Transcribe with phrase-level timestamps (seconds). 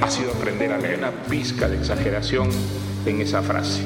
[0.00, 2.50] ha sido aprender a leer una pizca de exageración
[3.04, 3.82] en esa frase.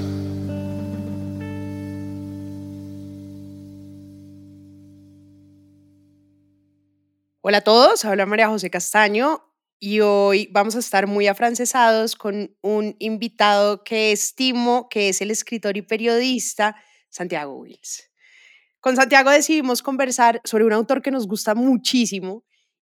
[7.41, 9.43] Hola a todos, habla María José Castaño
[9.79, 15.31] y hoy vamos a estar muy afrancesados con un invitado que estimo que es el
[15.31, 16.77] escritor y periodista
[17.09, 18.11] Santiago Wills.
[18.81, 22.45] Con Santiago decidimos conversar sobre un autor que nos gusta muchísimo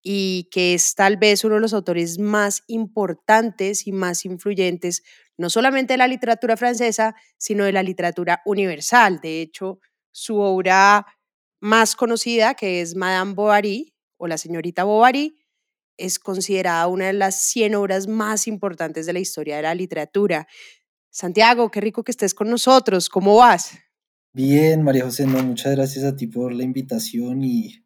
[0.07, 5.01] y que es tal vez uno de los autores más importantes y más influyentes,
[5.35, 9.19] no solamente de la literatura francesa, sino de la literatura universal.
[9.19, 9.79] De hecho,
[10.11, 11.07] su obra
[11.59, 15.39] más conocida, que es Madame Bovary, o La señorita Bovary,
[15.97, 20.47] es considerada una de las 100 obras más importantes de la historia de la literatura.
[21.09, 23.09] Santiago, qué rico que estés con nosotros.
[23.09, 23.71] ¿Cómo vas?
[24.33, 27.84] Bien, María José, muchas gracias a ti por la invitación y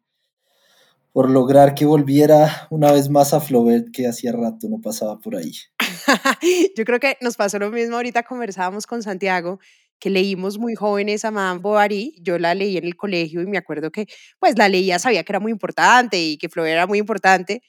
[1.12, 5.36] por lograr que volviera una vez más a Flaubert, que hacía rato no pasaba por
[5.36, 5.52] ahí.
[6.76, 9.58] Yo creo que nos pasó lo mismo ahorita conversábamos con Santiago
[10.00, 13.58] que leímos muy jóvenes a Madame Bovary, yo la leí en el colegio y me
[13.58, 14.06] acuerdo que
[14.38, 17.62] pues la leía, sabía que era muy importante y que Flaubert era muy importante,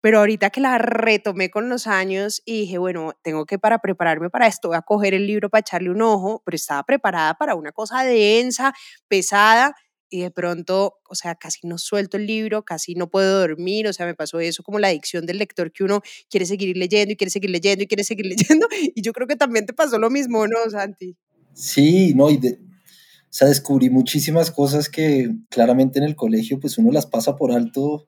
[0.00, 4.28] pero ahorita que la retomé con los años y dije, bueno, tengo que para prepararme
[4.28, 7.54] para esto, voy a coger el libro para echarle un ojo, pero estaba preparada para
[7.54, 8.74] una cosa densa,
[9.08, 9.74] pesada,
[10.10, 13.92] y de pronto, o sea, casi no suelto el libro, casi no puedo dormir, o
[13.92, 17.16] sea, me pasó eso como la adicción del lector que uno quiere seguir leyendo y
[17.16, 20.10] quiere seguir leyendo y quiere seguir leyendo, y yo creo que también te pasó lo
[20.10, 21.16] mismo, ¿no, Santi?
[21.52, 26.78] Sí, no, y de, o sea, descubrí muchísimas cosas que claramente en el colegio pues
[26.78, 28.06] uno las pasa por alto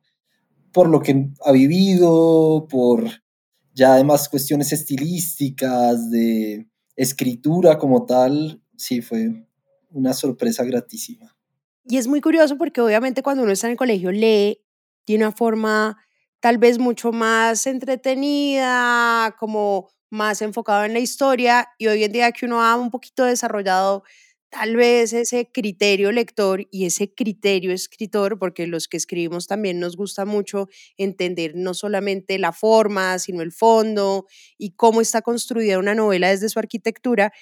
[0.72, 3.04] por lo que ha vivido, por
[3.74, 9.46] ya además cuestiones estilísticas, de escritura como tal, sí, fue
[9.90, 11.36] una sorpresa gratísima.
[11.90, 14.60] Y es muy curioso porque obviamente cuando uno está en el colegio lee
[15.08, 15.98] de una forma
[16.38, 22.30] tal vez mucho más entretenida, como más enfocado en la historia y hoy en día
[22.30, 24.04] que uno ha un poquito desarrollado
[24.50, 29.96] tal vez ese criterio lector y ese criterio escritor, porque los que escribimos también nos
[29.96, 34.26] gusta mucho entender no solamente la forma, sino el fondo
[34.58, 37.32] y cómo está construida una novela desde su arquitectura,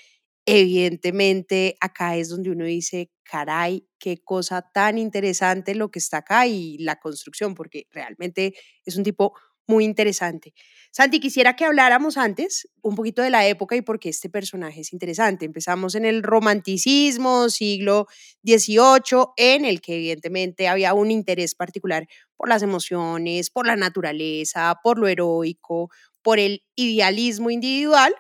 [0.48, 6.47] evidentemente acá es donde uno dice, caray, qué cosa tan interesante lo que está acá
[6.47, 8.54] y la construcción, porque realmente
[8.86, 9.34] es un tipo
[9.66, 10.54] muy interesante.
[10.91, 14.81] Santi, quisiera que habláramos antes un poquito de la época y por qué este personaje
[14.81, 15.44] es interesante.
[15.44, 18.06] Empezamos en el romanticismo, siglo
[18.42, 22.06] XVIII, en el que evidentemente había un interés particular
[22.38, 25.91] por las emociones, por la naturaleza, por lo heroico,
[26.22, 28.15] por el idealismo individual,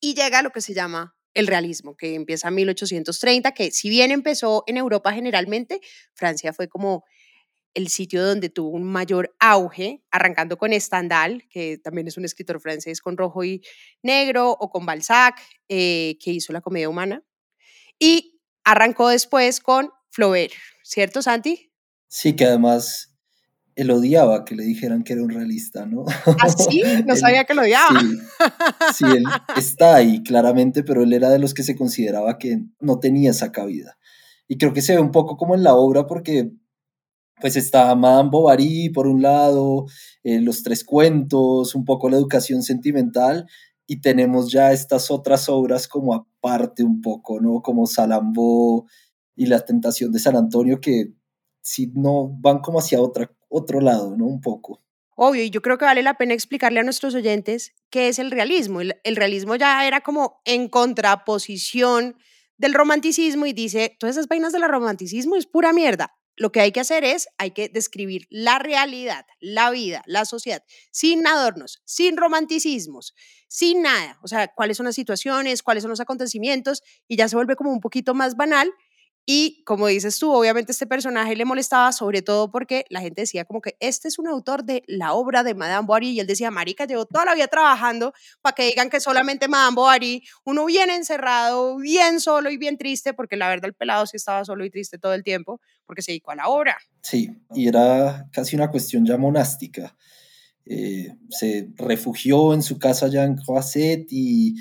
[0.00, 3.88] y llega a lo que se llama el realismo, que empieza en 1830, que si
[3.88, 5.80] bien empezó en Europa generalmente,
[6.14, 7.04] Francia fue como
[7.74, 12.60] el sitio donde tuvo un mayor auge, arrancando con Stendhal, que también es un escritor
[12.60, 13.62] francés con rojo y
[14.02, 17.22] negro, o con Balzac, eh, que hizo la comedia humana,
[17.98, 21.72] y arrancó después con Flaubert, ¿cierto, Santi?
[22.08, 23.07] Sí, que además
[23.78, 26.04] él odiaba que le dijeran que era un realista, ¿no?
[26.40, 26.82] ¿Ah, sí?
[27.06, 28.00] No sabía que lo odiaba.
[28.00, 28.18] Sí,
[28.96, 29.22] sí, él
[29.56, 33.52] está ahí claramente, pero él era de los que se consideraba que no tenía esa
[33.52, 33.96] cabida.
[34.48, 36.50] Y creo que se ve un poco como en la obra porque
[37.40, 39.86] pues está Madame Bovary por un lado,
[40.24, 43.46] eh, los tres cuentos, un poco la educación sentimental,
[43.86, 47.62] y tenemos ya estas otras obras como aparte un poco, ¿no?
[47.62, 48.86] Como Salambó
[49.36, 51.12] y La Tentación de San Antonio, que
[51.62, 54.26] si no van como hacia otra, otro lado, ¿no?
[54.26, 54.82] Un poco.
[55.16, 58.30] Obvio, y yo creo que vale la pena explicarle a nuestros oyentes qué es el
[58.30, 58.80] realismo.
[58.80, 62.16] El, realismo ya era como en contraposición
[62.56, 66.72] del romanticismo y dice, todas esas vainas del romanticismo es pura mierda lo que hay
[66.72, 72.16] que hacer es, hay que describir la realidad, la vida, la sociedad, sin adornos, sin
[72.16, 73.14] romanticismos,
[73.48, 74.18] sin nada.
[74.22, 77.72] O sea, cuáles son las situaciones, cuáles son los acontecimientos, y ya se vuelve como
[77.72, 78.72] un poquito más banal
[79.30, 83.44] y como dices tú, obviamente este personaje le molestaba sobre todo porque la gente decía
[83.44, 86.50] como que este es un autor de la obra de Madame Bovary y él decía,
[86.50, 90.88] marica, llevo toda la vida trabajando para que digan que solamente Madame Bovary, uno bien
[90.88, 94.70] encerrado, bien solo y bien triste, porque la verdad el pelado sí estaba solo y
[94.70, 96.78] triste todo el tiempo porque se dedicó a la obra.
[97.02, 99.94] Sí, y era casi una cuestión ya monástica.
[100.64, 104.54] eh, se refugió en su casa allá en Croisset y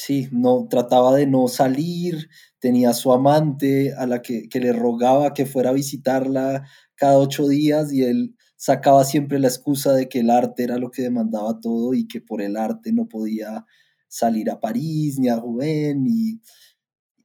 [0.00, 4.72] sí, no, trataba de no salir, tenía a su amante a la que, que le
[4.72, 6.64] rogaba que fuera a visitarla
[6.94, 10.90] cada ocho días y él sacaba siempre la excusa de que el arte era lo
[10.90, 13.66] que demandaba todo y que por el arte no podía
[14.08, 16.40] salir a París ni a Rouen y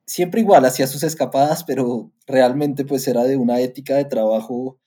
[0.06, 4.80] siempre igual hacía sus escapadas, pero realmente pues era de una ética de trabajo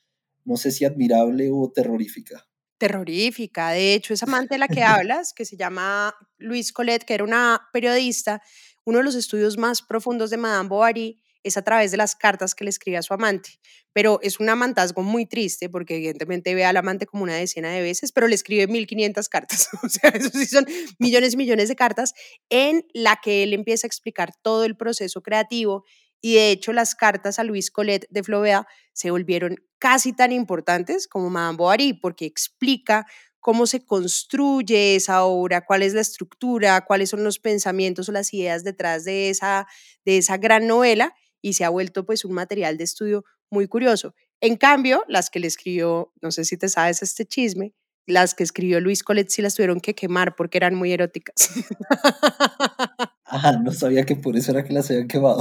[0.44, 2.47] no sé si admirable o terrorífica.
[2.78, 7.14] Terrorífica, de hecho, esa amante de la que hablas, que se llama Louise Colette, que
[7.14, 8.42] era una periodista,
[8.84, 12.54] uno de los estudios más profundos de Madame Bovary es a través de las cartas
[12.54, 13.60] que le escribe a su amante.
[13.92, 17.82] Pero es un amantazgo muy triste porque evidentemente ve al amante como una decena de
[17.82, 19.68] veces, pero le escribe 1500 cartas.
[19.82, 20.66] o sea, eso sí son
[20.98, 22.14] millones y millones de cartas
[22.48, 25.84] en la que él empieza a explicar todo el proceso creativo
[26.20, 31.06] y de hecho las cartas a Luis Colette de Flaubert se volvieron casi tan importantes
[31.06, 33.06] como Madame Bovary porque explica
[33.40, 38.34] cómo se construye esa obra, cuál es la estructura, cuáles son los pensamientos o las
[38.34, 39.66] ideas detrás de esa,
[40.04, 44.14] de esa gran novela y se ha vuelto pues un material de estudio muy curioso.
[44.40, 47.74] En cambio, las que le escribió, no sé si te sabes este chisme,
[48.06, 51.50] las que escribió Luis Colette sí las tuvieron que quemar porque eran muy eróticas.
[53.30, 55.40] Ah, no sabía que por eso era que las habían quemado.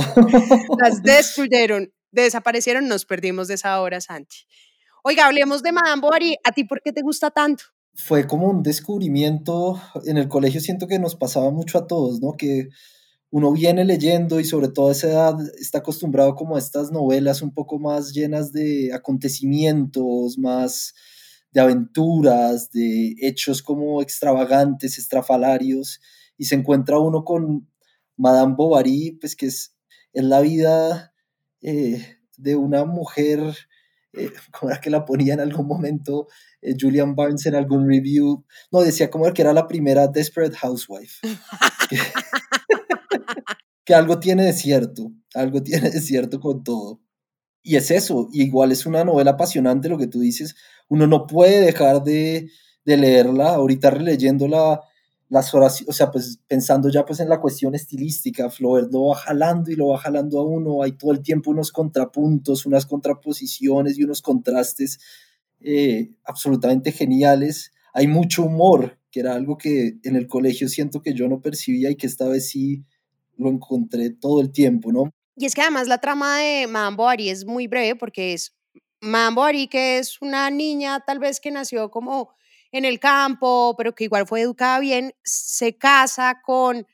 [0.79, 4.37] las destruyeron, desaparecieron, nos perdimos de esa hora, Santi.
[5.03, 6.35] Oiga, hablemos de Madame Bovary.
[6.43, 7.63] ¿A ti por qué te gusta tanto?
[7.95, 9.81] Fue como un descubrimiento.
[10.05, 12.33] En el colegio siento que nos pasaba mucho a todos, ¿no?
[12.33, 12.67] Que
[13.29, 17.41] uno viene leyendo y sobre todo a esa edad está acostumbrado como a estas novelas
[17.41, 20.93] un poco más llenas de acontecimientos, más
[21.51, 25.99] de aventuras, de hechos como extravagantes, estrafalarios,
[26.37, 27.67] y se encuentra uno con
[28.17, 29.73] Madame Bovary, pues que es,
[30.13, 31.13] la vida
[31.61, 33.39] eh, de una mujer,
[34.13, 36.27] eh, como era que la ponía en algún momento
[36.61, 41.19] eh, Julian Barnes en algún review, no, decía como que era la primera Desperate Housewife.
[43.85, 47.01] que algo tiene de cierto, algo tiene de cierto con todo.
[47.61, 50.55] Y es eso, igual es una novela apasionante lo que tú dices,
[50.89, 52.49] uno no puede dejar de,
[52.85, 54.81] de leerla, ahorita releyéndola
[55.29, 59.15] las horas, o sea, pues pensando ya pues en la cuestión estilística, Flaubert lo va
[59.15, 63.97] jalando y lo va jalando a uno, hay todo el tiempo unos contrapuntos, unas contraposiciones
[63.97, 64.99] y unos contrastes
[65.59, 67.73] eh, absolutamente geniales.
[67.93, 71.89] Hay mucho humor, que era algo que en el colegio siento que yo no percibía
[71.89, 72.85] y que esta vez sí
[73.35, 75.11] lo encontré todo el tiempo, ¿no?
[75.35, 78.55] Y es que además la trama de Madame Bovary es muy breve porque es
[79.01, 82.29] Madame Bovary, que es una niña tal vez que nació como
[82.77, 86.85] en el campo, pero que igual fue educada bien, se casa con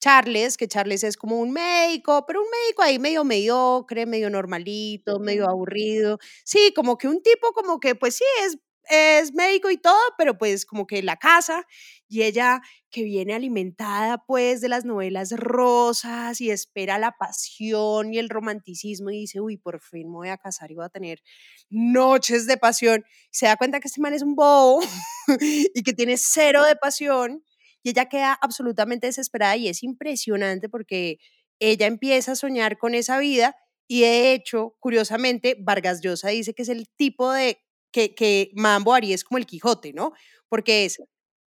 [0.00, 5.18] Charles, que Charles es como un médico, pero un médico ahí medio mediocre, medio normalito,
[5.20, 6.18] medio aburrido.
[6.44, 8.58] Sí, como que un tipo como que pues sí, es
[8.90, 11.64] es médico y todo, pero pues como que la casa
[12.08, 12.60] y ella
[12.90, 19.10] que viene alimentada pues de las novelas rosas y espera la pasión y el romanticismo
[19.10, 21.22] y dice, uy, por fin me voy a casar y voy a tener
[21.70, 23.04] noches de pasión.
[23.30, 24.80] Se da cuenta que este man es un bobo
[25.74, 27.44] y que tiene cero de pasión
[27.82, 31.18] y ella queda absolutamente desesperada y es impresionante porque
[31.60, 33.56] ella empieza a soñar con esa vida
[33.92, 37.60] y de hecho, curiosamente, Vargas Llosa dice que es el tipo de
[37.90, 40.12] que, que Mambo Ari es como el Quijote, ¿no?
[40.48, 40.98] Porque es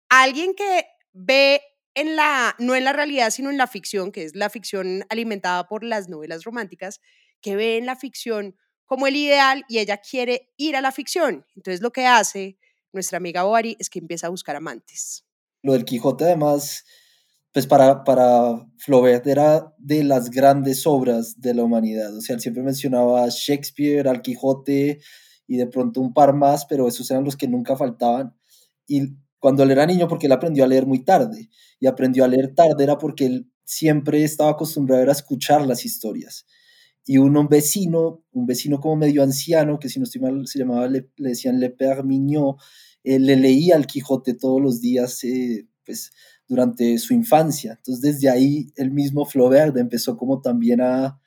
[0.08, 1.60] alguien que ve
[1.94, 5.66] en la, no en la realidad, sino en la ficción, que es la ficción alimentada
[5.68, 7.00] por las novelas románticas,
[7.40, 8.56] que ve en la ficción
[8.86, 11.46] como el ideal y ella quiere ir a la ficción.
[11.56, 12.58] Entonces lo que hace
[12.92, 15.24] nuestra amiga Bovary es que empieza a buscar amantes.
[15.62, 16.84] Lo del Quijote además,
[17.52, 22.14] pues para, para Flaubert era de las grandes obras de la humanidad.
[22.16, 25.00] O sea, él siempre mencionaba a Shakespeare, al Quijote,
[25.52, 28.34] y de pronto un par más, pero esos eran los que nunca faltaban.
[28.86, 29.02] Y
[29.38, 32.54] cuando él era niño, porque él aprendió a leer muy tarde, y aprendió a leer
[32.54, 36.46] tarde era porque él siempre estaba acostumbrado a escuchar las historias.
[37.04, 40.88] Y un vecino, un vecino como medio anciano, que si no estoy mal se llamaba,
[40.88, 42.56] le, decían Le Père Mignot,
[43.04, 46.12] le leía al Quijote todos los días, eh, pues
[46.48, 47.74] durante su infancia.
[47.76, 51.20] Entonces desde ahí el mismo Flaubert empezó como también a,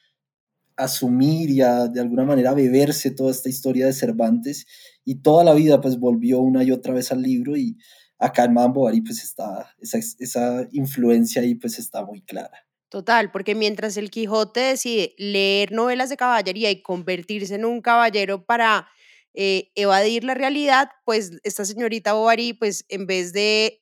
[0.78, 4.66] asumir y a, de alguna manera beberse toda esta historia de Cervantes
[5.04, 7.78] y toda la vida pues volvió una y otra vez al libro y
[8.18, 12.66] acá en Madame Bovary pues está, esa, esa influencia ahí pues está muy clara.
[12.90, 18.46] Total, porque mientras el Quijote decide leer novelas de caballería y convertirse en un caballero
[18.46, 18.88] para
[19.34, 23.82] eh, evadir la realidad, pues esta señorita Bovary, pues en vez de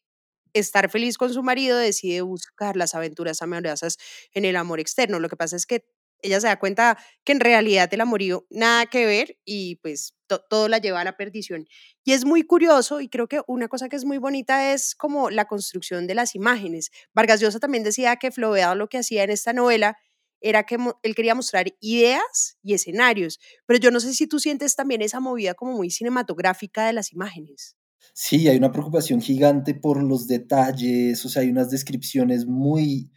[0.54, 3.98] estar feliz con su marido, decide buscar las aventuras amorosas
[4.34, 5.20] en el amor externo.
[5.20, 5.86] Lo que pasa es que
[6.24, 10.16] ella se da cuenta que en realidad el amorío nada que ver y pues
[10.50, 11.68] todo la lleva a la perdición.
[12.04, 15.30] Y es muy curioso y creo que una cosa que es muy bonita es como
[15.30, 16.90] la construcción de las imágenes.
[17.14, 19.98] Vargas Llosa también decía que Flaubert lo que hacía en esta novela
[20.42, 24.76] era que él quería mostrar ideas y escenarios, pero yo no sé si tú sientes
[24.76, 27.78] también esa movida como muy cinematográfica de las imágenes.
[28.14, 33.10] Sí, hay una preocupación gigante por los detalles, o sea, hay unas descripciones muy,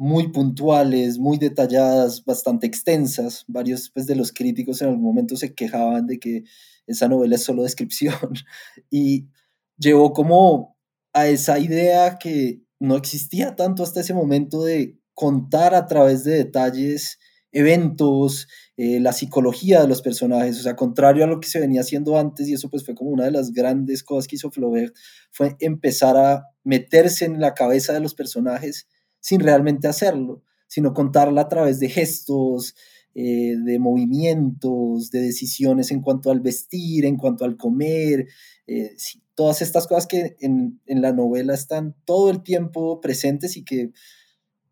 [0.00, 3.44] muy puntuales, muy detalladas, bastante extensas.
[3.48, 6.44] Varios pues, de los críticos en algún momento se quejaban de que
[6.86, 8.14] esa novela es solo descripción
[8.90, 9.28] y
[9.76, 10.78] llevó como
[11.12, 16.32] a esa idea que no existía tanto hasta ese momento de contar a través de
[16.32, 17.18] detalles
[17.52, 21.82] eventos, eh, la psicología de los personajes, o sea, contrario a lo que se venía
[21.82, 24.94] haciendo antes, y eso pues fue como una de las grandes cosas que hizo Flaubert,
[25.30, 28.86] fue empezar a meterse en la cabeza de los personajes
[29.20, 32.74] sin realmente hacerlo, sino contarla a través de gestos,
[33.14, 38.28] eh, de movimientos, de decisiones en cuanto al vestir, en cuanto al comer,
[38.68, 38.94] eh,
[39.34, 43.90] todas estas cosas que en, la novela están todo el tiempo presentes y que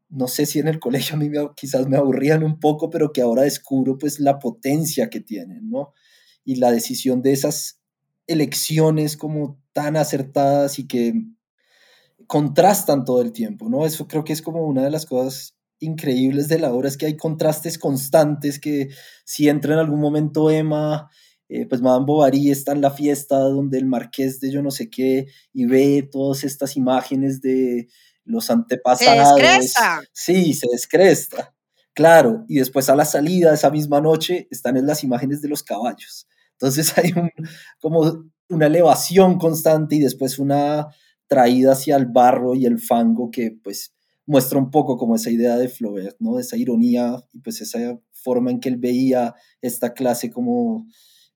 [0.09, 3.23] no sé si en el colegio a mí quizás me aburrían un poco, pero que
[3.23, 5.93] ahora descubro pues la potencia que tienen, ¿no?
[6.45, 7.81] Y la decisión de esas
[8.28, 11.14] elecciones como tan acertadas y que
[12.28, 13.85] contrastan todo el tiempo, ¿no?
[13.85, 17.06] Eso creo que es como una de las cosas increíbles de la obra, es que
[17.06, 18.90] hay contrastes constantes que
[19.25, 21.08] si entra en algún momento Emma,
[21.49, 24.90] eh, pues Madame Bovary está en la fiesta donde el marqués de yo no sé
[24.90, 27.88] qué y ve todas estas imágenes de
[28.25, 29.40] los antepasados.
[29.40, 30.02] Se descresta.
[30.12, 31.54] Sí, se descresta.
[31.94, 35.62] Claro, y después a la salida esa misma noche están en las imágenes de los
[35.62, 36.28] caballos.
[36.52, 37.30] Entonces hay un,
[37.80, 40.88] como una elevación constante y después una
[41.28, 43.94] traída hacia el barro y el fango que pues
[44.26, 46.38] muestra un poco como esa idea de Flaubert, ¿no?
[46.38, 50.87] Esa ironía y pues esa forma en que él veía esta clase como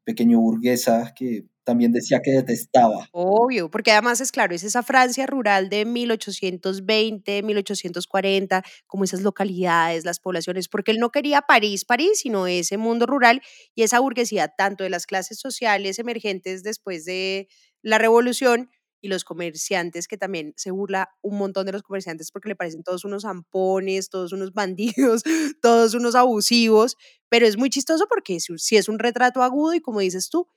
[0.05, 3.09] pequeño burguesa que también decía que detestaba.
[3.13, 10.05] Obvio, porque además es claro, es esa Francia rural de 1820, 1840, como esas localidades,
[10.05, 13.43] las poblaciones, porque él no quería París, París, sino ese mundo rural
[13.75, 17.49] y esa burguesía, tanto de las clases sociales emergentes después de
[17.81, 18.69] la revolución,
[19.03, 22.83] y los comerciantes, que también se burla un montón de los comerciantes porque le parecen
[22.83, 25.23] todos unos zampones, todos unos bandidos,
[25.61, 26.97] todos unos abusivos,
[27.29, 30.49] pero es muy chistoso porque si es un retrato agudo y como dices tú,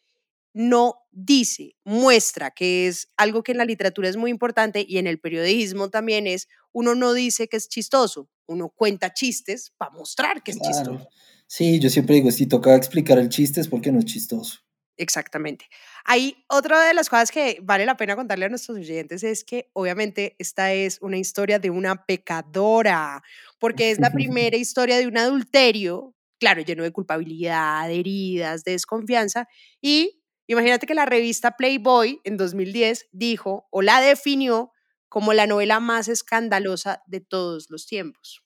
[0.54, 5.06] no dice, muestra que es algo que en la literatura es muy importante y en
[5.06, 10.44] el periodismo también es, uno no dice que es chistoso, uno cuenta chistes para mostrar
[10.44, 11.10] que es chistoso.
[11.48, 14.60] Sí, yo siempre digo, si toca explicar el chiste es porque no es chistoso.
[14.98, 15.66] Exactamente.
[16.08, 19.72] Hay otra de las cosas que vale la pena contarle a nuestros oyentes es que
[19.74, 23.24] obviamente esta es una historia de una pecadora,
[23.58, 28.74] porque es la primera historia de un adulterio, claro, lleno de culpabilidad, de heridas, de
[28.74, 29.48] desconfianza.
[29.82, 34.72] Y imagínate que la revista Playboy en 2010 dijo o la definió
[35.10, 38.44] como la novela más escandalosa de todos los tiempos.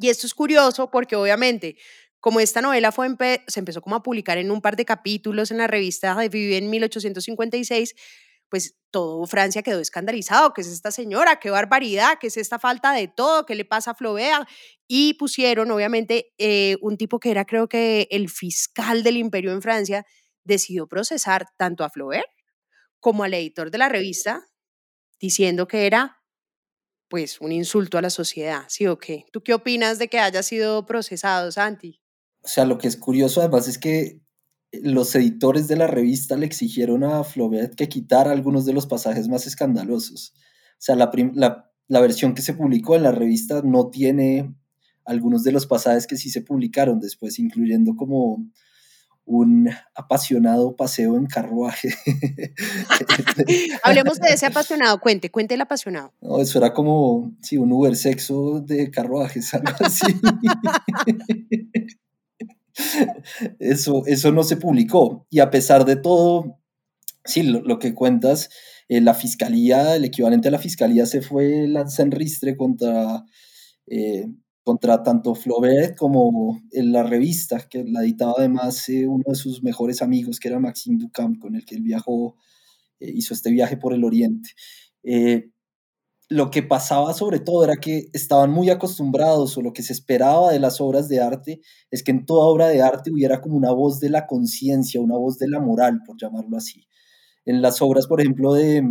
[0.00, 1.76] Y esto es curioso porque obviamente
[2.20, 2.92] como esta novela
[3.46, 6.70] se empezó como a publicar en un par de capítulos en la revista Revue en
[6.70, 7.94] 1856,
[8.48, 11.40] pues todo Francia quedó escandalizado, ¿qué es esta señora?
[11.40, 12.18] ¿Qué barbaridad?
[12.20, 13.44] ¿Qué es esta falta de todo?
[13.44, 14.48] ¿Qué le pasa a Flaubert?
[14.86, 19.62] Y pusieron, obviamente, eh, un tipo que era creo que el fiscal del imperio en
[19.62, 20.06] Francia,
[20.46, 22.30] decidió procesar tanto a Flaubert
[23.00, 24.46] como al editor de la revista,
[25.20, 26.22] diciendo que era
[27.08, 29.26] pues un insulto a la sociedad, ¿sí o qué?
[29.32, 32.00] ¿Tú qué opinas de que haya sido procesado, Santi?
[32.46, 34.20] O sea, lo que es curioso además es que
[34.70, 39.26] los editores de la revista le exigieron a Flaubert que quitara algunos de los pasajes
[39.26, 40.32] más escandalosos.
[40.36, 41.10] O sea, la,
[41.88, 44.54] la, versión que se publicó en la revista no tiene
[45.04, 48.46] algunos de los pasajes que sí se publicaron después, incluyendo como
[49.24, 51.96] un apasionado paseo en carruaje.
[53.82, 56.12] Hablemos de ese apasionado, cuente, cuente el apasionado.
[56.20, 60.06] No, eso era como, sí, un Uber sexo de carruajes, algo así.
[63.58, 65.26] eso, eso no se publicó.
[65.30, 66.58] Y a pesar de todo,
[67.24, 68.50] sí, lo, que cuentas,
[68.88, 71.66] eh, la fiscalía, el equivalente a la fiscalía se fue
[72.10, 73.24] ristre contra,
[73.86, 74.26] eh,
[74.62, 79.62] contra tanto Flaubert como en la revista, que la editaba además eh, uno de sus
[79.62, 82.36] mejores amigos, que era Maxime Ducamp, con el que él viajó,
[82.98, 84.50] hizo este viaje por el Oriente
[86.28, 90.50] lo que pasaba sobre todo era que estaban muy acostumbrados o lo que se esperaba
[90.50, 93.72] de las obras de arte es que en toda obra de arte hubiera como una
[93.72, 96.86] voz de la conciencia, una voz de la moral, por llamarlo así.
[97.44, 98.82] En las obras, por ejemplo, de,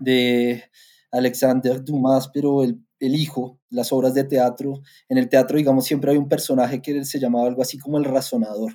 [0.00, 0.64] de
[1.10, 4.82] Alexander Dumas, pero el, el hijo, las obras de teatro.
[5.08, 8.04] En el teatro, digamos, siempre hay un personaje que se llamaba algo así como el
[8.04, 8.72] razonador.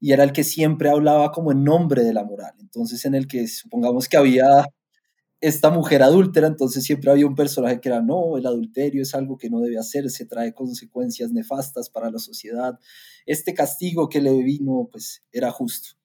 [0.00, 2.54] Y era el que siempre hablaba como en nombre de la moral.
[2.60, 4.66] Entonces, en el que supongamos que había
[5.42, 9.36] esta mujer adúltera, entonces siempre había un personaje que era, no, el adulterio es algo
[9.36, 12.78] que no debe hacerse, trae consecuencias nefastas para la sociedad.
[13.26, 15.96] Este castigo que le vino, pues, era justo.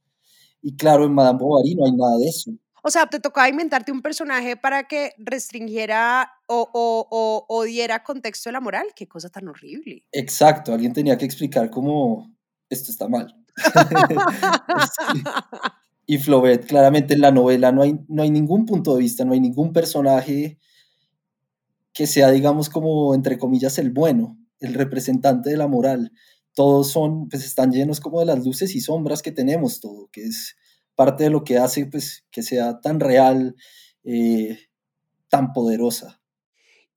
[0.59, 2.51] Y claro, en Madame Bovary no hay nada de eso.
[2.81, 8.49] O sea, te tocaba inventarte un personaje para que restringiera o, o, o, diera contexto
[8.49, 8.87] de la moral.
[8.95, 10.03] Qué cosa tan horrible.
[10.11, 12.35] Exacto, alguien tenía que explicar cómo
[12.69, 13.35] esto está mal.
[16.09, 19.33] Y Flaubert, claramente en la novela no hay, no hay ningún punto de vista, no
[19.33, 20.57] hay ningún personaje
[21.93, 26.13] que sea, digamos, como, entre comillas, el bueno, el representante de la moral.
[26.53, 30.23] Todos son, pues están llenos como de las luces y sombras que tenemos todo, que
[30.23, 30.55] es
[30.95, 33.55] parte de lo que hace pues, que sea tan real,
[34.05, 34.59] eh,
[35.29, 36.21] tan poderosa.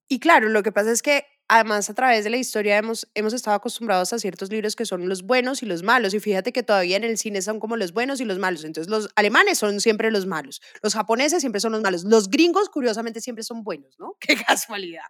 [0.07, 3.33] Y claro, lo que pasa es que además a través de la historia hemos, hemos
[3.33, 6.15] estado acostumbrados a ciertos libros que son los buenos y los malos.
[6.15, 8.65] Y fíjate que todavía en el cine son como los buenos y los malos.
[8.65, 12.69] Entonces los alemanes son siempre los malos, los japoneses siempre son los malos, los gringos
[12.69, 14.17] curiosamente siempre son buenos, ¿no?
[14.21, 15.03] Qué casualidad.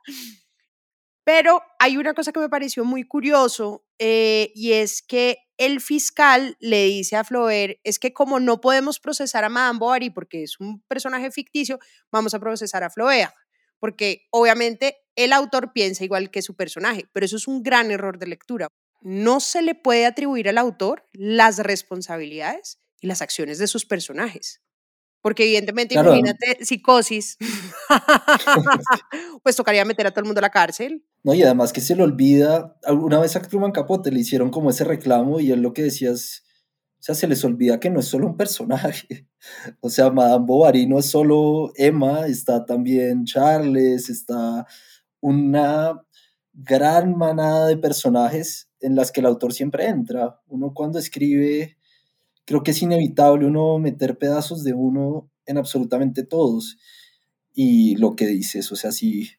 [1.25, 6.57] Pero hay una cosa que me pareció muy curioso eh, y es que el fiscal
[6.59, 10.59] le dice a Flaubert, es que como no podemos procesar a Madame Bovary porque es
[10.59, 11.79] un personaje ficticio,
[12.11, 13.35] vamos a procesar a Flaubert,
[13.79, 18.19] porque obviamente el autor piensa igual que su personaje, pero eso es un gran error
[18.19, 18.69] de lectura.
[19.03, 24.61] No se le puede atribuir al autor las responsabilidades y las acciones de sus personajes.
[25.23, 27.37] Porque evidentemente, imagínate, psicosis,
[29.43, 31.05] pues tocaría meter a todo el mundo a la cárcel.
[31.23, 34.71] No, y además que se le olvida, alguna vez a Truman Capote le hicieron como
[34.71, 36.43] ese reclamo y él lo que decía es,
[37.00, 39.27] o sea, se les olvida que no es solo un personaje.
[39.81, 44.67] O sea, Madame Bovary no es solo Emma, está también Charles, está
[45.21, 46.00] una
[46.53, 50.41] gran manada de personajes en las que el autor siempre entra.
[50.49, 51.77] Uno cuando escribe
[52.50, 56.79] creo que es inevitable uno meter pedazos de uno en absolutamente todos.
[57.55, 59.31] Y lo que dices, o sea, si,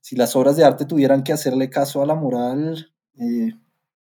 [0.00, 3.52] si las obras de arte tuvieran que hacerle caso a la moral, eh,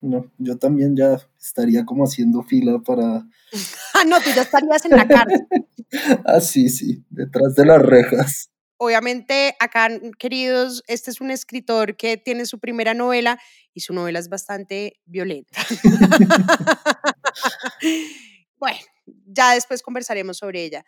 [0.01, 3.27] no, yo también ya estaría como haciendo fila para...
[3.93, 5.47] ah, no, tú ya estarías en la cárcel.
[6.25, 8.49] ah, sí, sí, detrás de las rejas.
[8.77, 13.39] Obviamente, acá, queridos, este es un escritor que tiene su primera novela
[13.73, 15.59] y su novela es bastante violenta.
[18.59, 18.79] Bueno,
[19.25, 20.85] ya después conversaremos sobre ella.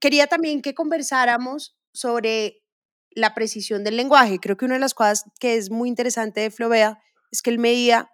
[0.00, 2.62] Quería también que conversáramos sobre
[3.10, 4.38] la precisión del lenguaje.
[4.38, 6.98] Creo que una de las cosas que es muy interesante de Flaubert
[7.30, 8.10] es que él medía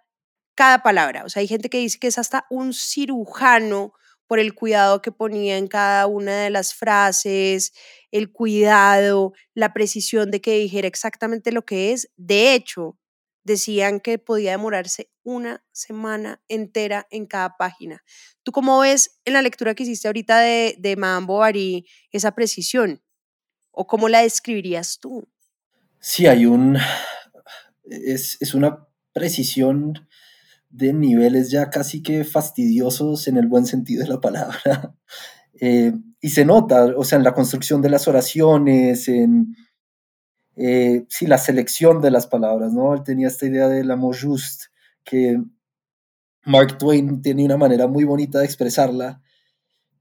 [0.55, 1.23] cada palabra.
[1.25, 3.93] O sea, hay gente que dice que es hasta un cirujano
[4.27, 7.73] por el cuidado que ponía en cada una de las frases,
[8.11, 12.09] el cuidado, la precisión de que dijera exactamente lo que es.
[12.15, 12.97] De hecho,
[13.43, 18.03] decían que podía demorarse una semana entera en cada página.
[18.43, 23.03] ¿Tú cómo ves en la lectura que hiciste ahorita de, de Madame Bovary esa precisión?
[23.71, 25.27] ¿O cómo la describirías tú?
[25.99, 26.77] Sí, hay un...
[27.83, 30.07] Es, es una precisión
[30.75, 34.95] de niveles ya casi que fastidiosos en el buen sentido de la palabra.
[35.61, 39.55] Eh, y se nota, o sea, en la construcción de las oraciones, en,
[40.57, 42.93] eh, sí, la selección de las palabras, ¿no?
[42.93, 44.63] Él tenía esta idea del amor just,
[45.05, 45.41] que
[46.43, 49.21] Mark Twain tiene una manera muy bonita de expresarla.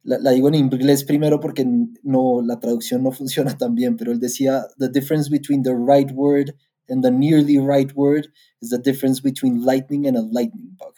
[0.02, 1.64] La, digo en inglés primero porque
[2.02, 6.10] no, la traducción no funciona tan bien, pero él decía, the difference between the right
[6.12, 6.52] word
[6.88, 8.28] and the nearly right word
[8.60, 10.94] is the difference between lightning and a lightning bug.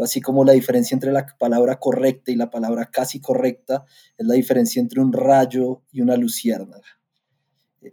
[0.00, 3.84] Así como la diferencia entre la palabra correcta y la palabra casi correcta
[4.16, 6.98] es la diferencia entre un rayo y una luciérnaga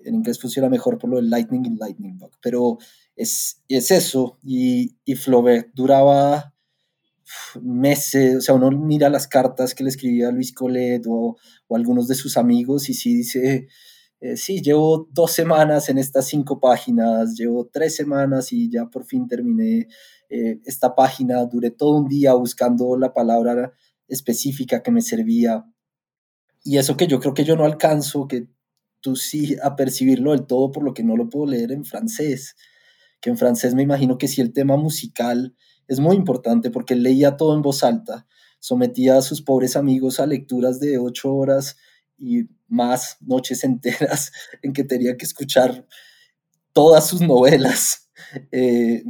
[0.04, 2.78] en inglés funciona mejor por lo del Lightning y Lightning Bug, pero
[3.16, 6.54] es, es eso, y, y Flaubert duraba
[7.62, 12.08] meses, o sea, uno mira las cartas que le escribía Luis Colet o, o algunos
[12.08, 13.68] de sus amigos y sí dice,
[14.26, 19.06] eh, sí, llevo dos semanas en estas cinco páginas, llevo tres semanas y ya por
[19.06, 19.88] fin terminé
[20.30, 23.74] eh, esta página, duré todo un día buscando la palabra
[24.08, 25.66] específica que me servía.
[26.64, 28.48] Y eso que yo creo que yo no alcanzo, que
[29.00, 32.56] tú sí a percibirlo del todo por lo que no lo puedo leer en francés.
[33.22, 35.56] Que en francés me imagino que sí el tema musical
[35.88, 38.26] es muy importante porque leía todo en voz alta,
[38.60, 41.78] sometía a sus pobres amigos a lecturas de ocho horas
[42.18, 45.86] y más noches enteras en que tenía que escuchar
[46.74, 48.10] todas sus novelas.
[48.52, 49.04] Eh,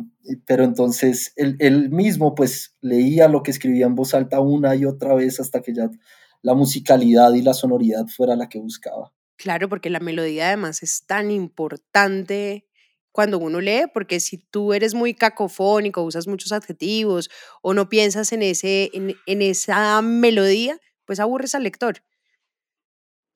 [0.46, 4.86] pero entonces él, él, mismo pues leía lo que escribía en voz alta una y
[4.86, 5.90] otra vez hasta que ya
[6.42, 9.14] la musicalidad y la sonoridad fuera la que buscaba.
[9.38, 12.68] Claro, porque la melodía además es tan importante
[13.12, 17.30] cuando uno lee, porque si tú eres muy cacofónico, usas muchos adjetivos
[17.62, 22.04] o no piensas en, ese, en, en esa melodía, pues aburres al lector.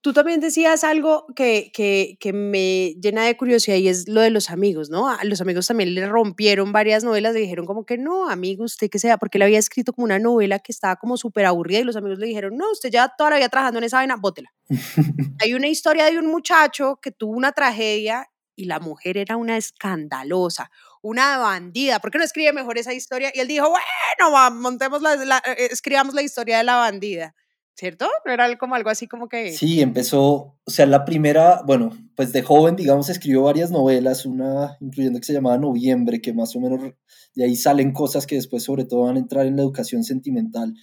[0.01, 4.29] Tú también decías algo que, que, que, me llena de curiosidad y es lo de
[4.29, 5.09] los amigos, ¿no?
[5.09, 8.89] A los amigos también le rompieron varias novelas, le dijeron como que no, amigo, usted
[8.89, 11.83] que sea, porque él había escrito como una novela que estaba como súper aburrida y
[11.83, 14.53] los amigos le dijeron, no, usted ya toda la vida trabajando en esa vaina, bótela.
[15.41, 19.57] Hay una historia de un muchacho que tuvo una tragedia y la mujer era una
[19.57, 21.99] escandalosa, una bandida.
[21.99, 23.31] ¿Por qué no escribe mejor esa historia?
[23.33, 27.35] Y él dijo, bueno, montemos la, la eh, escribamos la historia de la bandida.
[27.79, 28.07] ¿Cierto?
[28.25, 29.53] ¿No era como algo así como que...?
[29.53, 34.75] Sí, empezó, o sea, la primera, bueno, pues de joven, digamos, escribió varias novelas, una
[34.81, 36.93] incluyendo que se llamaba Noviembre, que más o menos
[37.35, 40.73] de ahí salen cosas que después sobre todo van a entrar en la educación sentimental.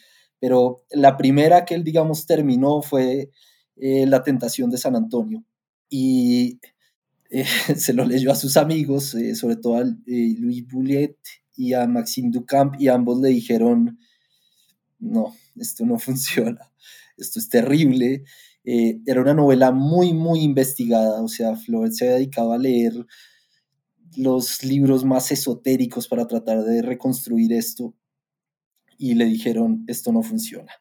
[0.40, 3.30] Pero la primera que él, digamos, terminó fue
[3.76, 5.44] eh, La Tentación de San Antonio.
[5.90, 6.60] Y
[7.28, 7.44] eh,
[7.76, 11.18] se lo leyó a sus amigos, eh, sobre todo a eh, Louis Boulet
[11.54, 13.98] y a Maxime Ducamp, y ambos le dijeron,
[14.98, 16.72] no, esto no funciona,
[17.16, 18.24] esto es terrible.
[18.64, 23.06] era una novela muy, muy investigada, o sea, Flaubert se había dedicado a leer
[24.16, 27.94] los libros más esotéricos para tratar de reconstruir esto,
[28.98, 30.72] y le dijeron, esto no funciona.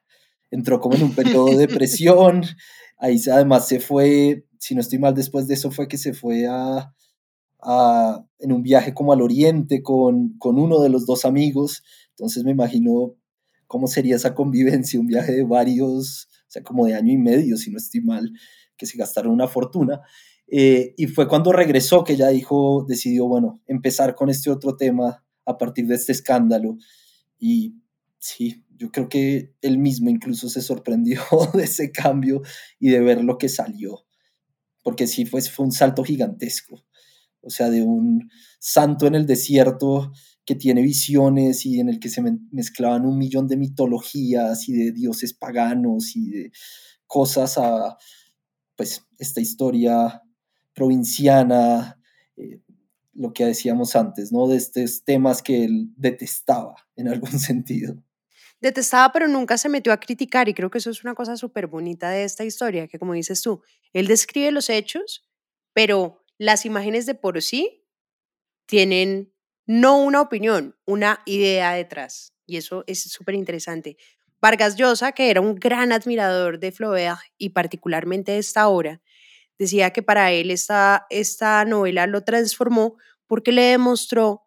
[0.52, 2.44] Entró como en un periodo de depresión,
[2.98, 6.48] ahí además se fue si no estoy mal, después de eso fue que se fue
[6.48, 6.92] a,
[7.62, 11.84] a en un viaje como al oriente con, con, uno de los dos amigos.
[12.10, 13.14] Entonces me imagino
[13.68, 17.58] cómo sería esa convivencia, un viaje de varios, o sea, como de año y medio,
[17.58, 18.32] si no estoy mal,
[18.78, 20.02] que se gastaron una fortuna.
[20.48, 25.26] Eh, y fue cuando regresó que ya dijo, decidió, bueno, empezar con este otro tema
[25.46, 26.78] a partir de este escándalo.
[27.40, 27.76] Y
[28.20, 31.22] sí, yo creo que él mismo incluso se sorprendió
[31.54, 32.42] de ese cambio
[32.80, 34.06] y de ver lo que salió
[34.86, 36.86] porque sí fue, fue un salto gigantesco.
[37.42, 40.12] O sea, de un santo en el desierto
[40.46, 44.92] que tiene visiones y en el que se mezclaban un millón de mitologías y de
[44.92, 46.52] dioses paganos y de
[47.08, 47.98] cosas a,
[48.76, 50.22] pues, esta historia
[50.74, 52.00] provinciana,
[52.38, 52.62] eh,
[53.14, 54.48] lo que decíamos antes, ¿no?
[54.48, 58.04] De estos temas que él detestaba en algún sentido
[58.66, 61.68] detestaba, pero nunca se metió a criticar y creo que eso es una cosa súper
[61.68, 63.62] bonita de esta historia, que como dices tú,
[63.94, 65.24] él describe los hechos,
[65.74, 67.86] pero las imágenes de por sí
[68.66, 69.35] tienen
[69.66, 72.34] no una opinión, una idea detrás.
[72.46, 73.98] Y eso es súper interesante.
[74.42, 79.02] Vargas Llosa, que era un gran admirador de Flaubert y particularmente de esta obra,
[79.58, 84.44] decía que para él esta, esta novela lo transformó porque le demostró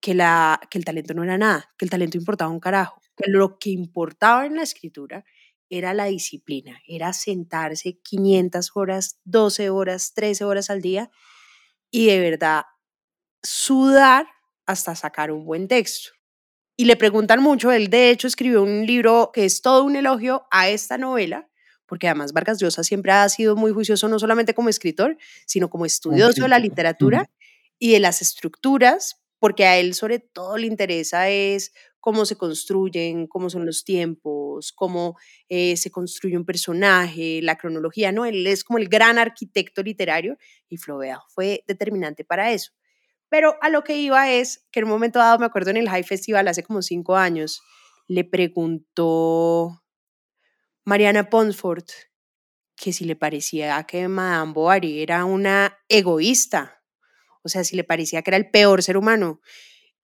[0.00, 3.30] que, la, que el talento no era nada, que el talento importaba un carajo que
[3.30, 5.24] lo que importaba en la escritura
[5.68, 11.10] era la disciplina, era sentarse 500 horas, 12 horas, 13 horas al día
[11.90, 12.64] y de verdad
[13.42, 14.28] sudar
[14.66, 16.10] hasta sacar un buen texto.
[16.76, 20.46] Y le preguntan mucho, él de hecho escribió un libro que es todo un elogio
[20.50, 21.48] a esta novela,
[21.86, 25.86] porque además Vargas Llosa siempre ha sido muy juicioso no solamente como escritor, sino como
[25.86, 27.30] estudioso de la literatura
[27.78, 31.72] y de las estructuras, porque a él sobre todo le interesa es
[32.06, 35.16] cómo se construyen, cómo son los tiempos, cómo
[35.48, 38.26] eh, se construye un personaje, la cronología, ¿no?
[38.26, 40.36] Él es como el gran arquitecto literario
[40.68, 42.75] y Flaubert fue determinante para eso.
[43.28, 45.88] Pero a lo que iba es que en un momento dado, me acuerdo en el
[45.88, 47.62] High Festival hace como cinco años,
[48.06, 49.82] le preguntó
[50.84, 51.84] Mariana Ponsford
[52.76, 56.82] que si le parecía que Madame Bovary era una egoísta,
[57.42, 59.40] o sea, si le parecía que era el peor ser humano.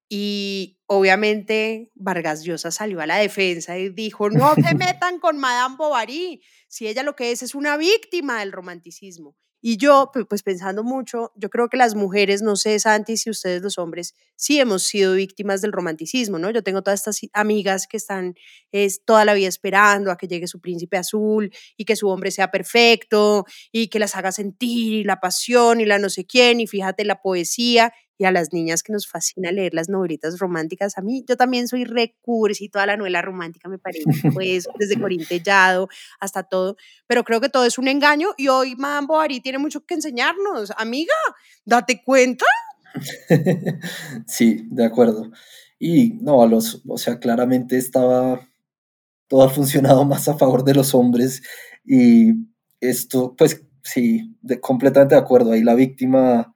[0.09, 5.77] Y obviamente Vargas Llosa salió a la defensa y dijo, no se metan con Madame
[5.77, 9.37] Bovary, si ella lo que es es una víctima del romanticismo.
[9.65, 13.63] Y yo, pues pensando mucho, yo creo que las mujeres, no sé, Santi, si ustedes
[13.63, 16.51] los hombres, sí hemos sido víctimas del romanticismo, ¿no?
[16.51, 18.35] Yo tengo todas estas amigas que están
[18.73, 22.33] es, toda la vida esperando a que llegue su príncipe azul y que su hombre
[22.33, 26.67] sea perfecto y que las haga sentir la pasión y la no sé quién y
[26.67, 30.97] fíjate la poesía y a las niñas que nos fascina leer las novelitas románticas.
[30.97, 35.27] A mí, yo también soy recursi, toda la novela romántica me parece, pues, desde Corín
[35.27, 35.89] Tellado
[36.21, 36.77] hasta todo,
[37.09, 40.73] pero creo que todo es un engaño y hoy Madame Bovary tiene mucho que enseñarnos.
[40.77, 41.15] Amiga,
[41.65, 42.47] date cuenta.
[44.29, 45.33] sí, de acuerdo.
[45.81, 48.49] Y no, a los, o sea, claramente estaba,
[49.27, 51.43] todo ha funcionado más a favor de los hombres
[51.85, 52.35] y
[52.79, 55.51] esto, pues sí, de, completamente de acuerdo.
[55.51, 56.55] Ahí la víctima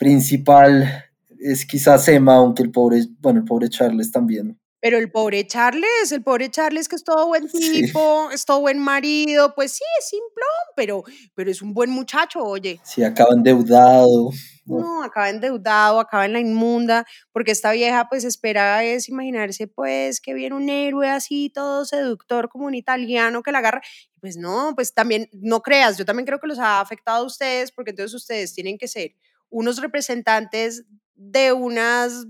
[0.00, 1.04] principal
[1.38, 6.10] es quizás Emma, aunque el pobre, bueno, el pobre Charles también Pero el pobre Charles,
[6.10, 7.82] el pobre Charles que es todo buen Sí.
[7.84, 12.42] tipo, es todo buen marido, pues sí, es simplón, pero, pero es un buen muchacho,
[12.42, 12.80] oye.
[12.82, 14.30] Sí, acaba endeudado.
[14.64, 14.78] ¿no?
[14.78, 20.20] No, acaba endeudado, acaba en la inmunda, porque esta vieja pues espera es imaginarse pues
[20.20, 23.82] que viene un héroe así todo seductor como un italiano que la agarra.
[24.20, 27.70] Pues no, pues también no creas, yo también creo que los ha afectado a ustedes,
[27.72, 29.12] porque entonces ustedes tienen que ser
[29.50, 30.84] unos representantes
[31.14, 32.26] de unas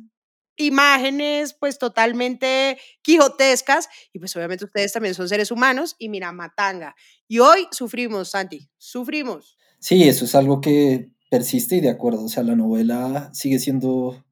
[0.56, 6.94] imágenes pues totalmente quijotescas y pues obviamente ustedes también son seres humanos y mira, matanga.
[7.28, 9.56] Y hoy sufrimos, Santi, sufrimos.
[9.78, 12.24] Sí, eso es algo que persiste y de acuerdo.
[12.24, 14.24] O sea, la novela sigue siendo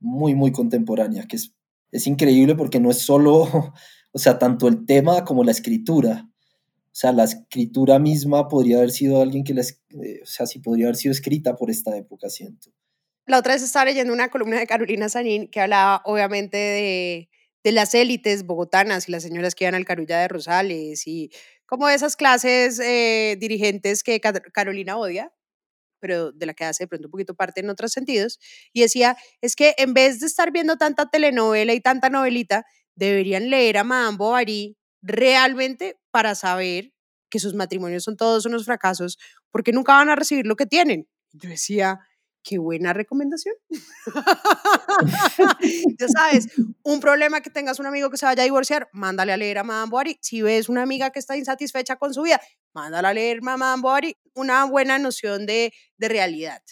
[0.00, 1.54] muy, muy contemporánea, que es,
[1.92, 3.74] es increíble porque no es solo,
[4.12, 6.28] o sea, tanto el tema como la escritura.
[6.96, 10.46] O sea, la escritura misma podría haber sido alguien que la, es- eh, o sea,
[10.46, 12.70] sí podría haber sido escrita por esta época, siento.
[13.26, 17.28] La otra vez estaba leyendo una columna de Carolina Sanín que hablaba obviamente de,
[17.62, 21.30] de las élites bogotanas y las señoras que iban al Carulla de Rosales y
[21.66, 25.34] como esas clases eh, dirigentes que Ca- Carolina odia,
[26.00, 28.38] pero de la que hace de pronto un poquito parte en otros sentidos.
[28.72, 33.50] Y decía, es que en vez de estar viendo tanta telenovela y tanta novelita, deberían
[33.50, 34.76] leer a Madame Bovary
[35.06, 36.92] realmente para saber
[37.30, 39.18] que sus matrimonios son todos unos fracasos
[39.50, 41.08] porque nunca van a recibir lo que tienen.
[41.32, 42.00] Yo decía,
[42.42, 43.54] qué buena recomendación.
[45.98, 46.48] ya sabes,
[46.82, 49.64] un problema que tengas un amigo que se vaya a divorciar, mándale a leer a
[49.64, 50.18] Madame Bovary.
[50.20, 52.40] Si ves una amiga que está insatisfecha con su vida,
[52.72, 54.16] mándala a leer a Madame Bovary.
[54.34, 56.62] Una buena noción de, de realidad.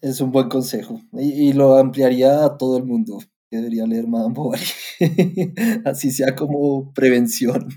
[0.00, 3.18] Es un buen consejo y, y lo ampliaría a todo el mundo
[3.54, 4.64] que debería leer Madame Bovary.
[5.84, 7.68] Así sea como prevención.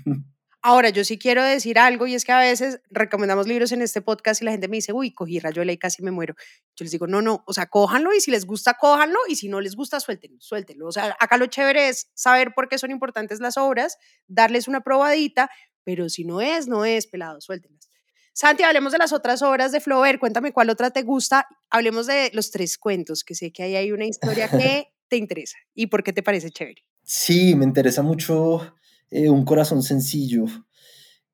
[0.60, 4.02] Ahora, yo sí quiero decir algo y es que a veces recomendamos libros en este
[4.02, 6.34] podcast y la gente me dice, uy, cogí Rayuela y casi me muero.
[6.74, 9.48] Yo les digo, no, no, o sea, cójanlo y si les gusta, cójanlo y si
[9.48, 10.88] no les gusta, suéltenlo, suéltenlo.
[10.88, 14.80] O sea, acá lo chévere es saber por qué son importantes las obras, darles una
[14.80, 15.48] probadita,
[15.84, 17.88] pero si no es, no es, pelado, suéltenlas.
[18.32, 22.32] Santi, hablemos de las otras obras de Flaubert, cuéntame cuál otra te gusta, hablemos de
[22.34, 26.02] los tres cuentos, que sé que ahí hay una historia que te interesa y por
[26.02, 26.82] qué te parece chévere.
[27.02, 28.74] Sí, me interesa mucho
[29.10, 30.44] eh, un corazón sencillo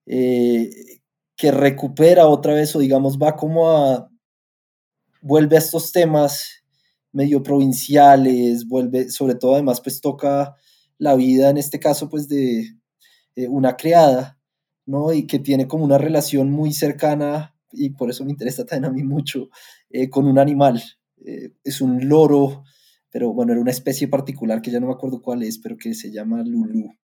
[0.07, 0.71] eh,
[1.37, 4.11] que recupera otra vez o digamos va como a
[5.21, 6.63] vuelve a estos temas
[7.13, 10.55] medio provinciales, vuelve sobre todo además pues toca
[10.99, 12.77] la vida en este caso pues de
[13.49, 14.39] una criada,
[14.87, 15.13] ¿no?
[15.13, 18.95] Y que tiene como una relación muy cercana y por eso me interesa también a
[18.95, 19.49] mí mucho
[19.91, 20.83] eh, con un animal.
[21.65, 22.65] Es un loro,
[23.15, 25.95] pero bueno, era una especie particular que ya no me acuerdo cuál es, pero que
[25.95, 26.97] se llama Lulu.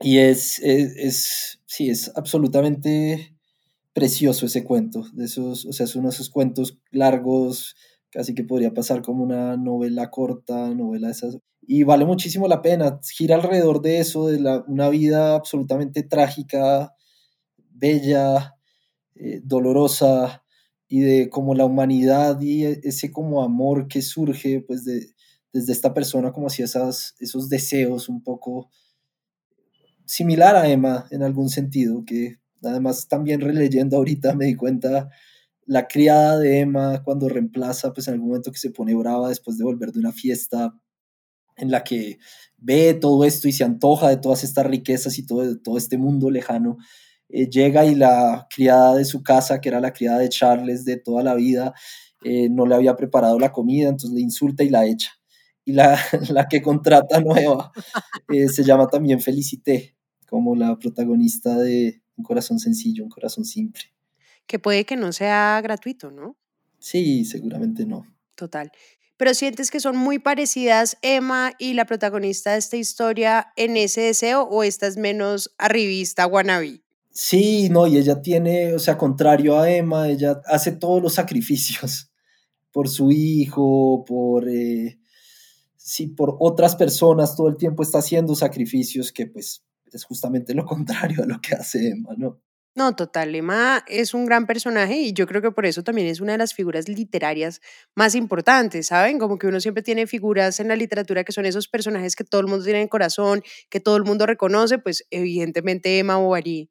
[0.00, 3.36] Y es, es, es, sí, es absolutamente
[3.92, 7.76] precioso ese cuento, de esos, o sea, de esos cuentos largos,
[8.10, 12.60] casi que podría pasar como una novela corta, novela de esas, y vale muchísimo la
[12.60, 16.92] pena, gira alrededor de eso, de la, una vida absolutamente trágica,
[17.56, 18.56] bella,
[19.14, 20.42] eh, dolorosa,
[20.88, 25.14] y de como la humanidad y ese como amor que surge pues de,
[25.52, 28.70] desde esta persona como hacia esas, esos deseos un poco
[30.04, 35.08] similar a Emma en algún sentido, que además también releyendo ahorita me di cuenta
[35.66, 39.56] la criada de Emma cuando reemplaza pues en algún momento que se pone brava después
[39.56, 40.74] de volver de una fiesta
[41.56, 42.18] en la que
[42.56, 46.30] ve todo esto y se antoja de todas estas riquezas y todo, todo este mundo
[46.30, 46.78] lejano,
[47.28, 50.96] eh, llega y la criada de su casa, que era la criada de Charles de
[50.96, 51.74] toda la vida,
[52.24, 55.19] eh, no le había preparado la comida, entonces le insulta y la echa.
[55.64, 55.98] Y la,
[56.30, 57.72] la que contrata nueva
[58.28, 59.96] eh, se llama también Felicité,
[60.26, 63.82] como la protagonista de Un corazón sencillo, un corazón simple.
[64.46, 66.36] Que puede que no sea gratuito, ¿no?
[66.78, 68.06] Sí, seguramente no.
[68.34, 68.72] Total.
[69.20, 74.00] Pero sientes que son muy parecidas Emma y la protagonista de esta historia en ese
[74.00, 76.80] deseo o esta es menos arribista wannabe?
[77.10, 82.10] Sí, no, y ella tiene, o sea, contrario a Emma, ella hace todos los sacrificios
[82.72, 84.99] por su hijo, por, eh,
[85.82, 90.64] sí, por otras personas, todo el tiempo está haciendo sacrificios que pues es justamente lo
[90.66, 92.40] contrario a lo que hace Emma, ¿no?
[92.76, 96.20] No, total, Emma es un gran personaje y yo creo que por eso también es
[96.20, 97.60] una de las figuras literarias
[97.96, 99.18] más importantes, ¿saben?
[99.18, 102.40] Como que uno siempre tiene figuras en la literatura que son esos personajes que todo
[102.40, 106.70] el mundo tiene en corazón, que todo el mundo reconoce, pues evidentemente Emma Bovary